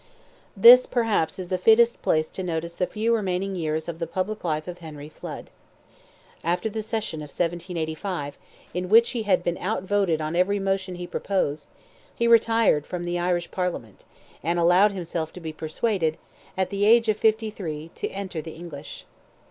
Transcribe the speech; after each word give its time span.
This, 0.57 0.87
perhaps, 0.87 1.37
is 1.37 1.49
the 1.49 1.59
fittest 1.59 2.01
place 2.01 2.27
to 2.31 2.41
notice 2.41 2.73
the 2.73 2.87
few 2.87 3.15
remaining 3.15 3.55
years 3.55 3.87
of 3.87 3.99
the 3.99 4.07
public 4.07 4.43
life 4.43 4.67
of 4.67 4.79
Henry 4.79 5.09
Flood. 5.09 5.51
After 6.43 6.69
the 6.71 6.81
session 6.81 7.19
of 7.19 7.27
1785, 7.29 8.35
in 8.73 8.89
which 8.89 9.11
he 9.11 9.21
had 9.29 9.43
been 9.43 9.59
outvoted 9.59 10.19
on 10.19 10.35
every 10.35 10.57
motion 10.57 10.95
he 10.95 11.05
proposed, 11.05 11.67
he 12.15 12.27
retired 12.27 12.87
from 12.87 13.05
the 13.05 13.19
Irish 13.19 13.51
Parliament, 13.51 14.03
and 14.41 14.57
allowed 14.57 14.91
himself 14.91 15.31
to 15.33 15.39
be 15.39 15.53
persuaded, 15.53 16.17
at 16.57 16.71
the 16.71 16.83
age 16.83 17.07
of 17.07 17.15
fifty 17.17 17.51
three, 17.51 17.91
to 17.93 18.09
enter 18.09 18.41
the 18.41 18.55
English. 18.55 19.05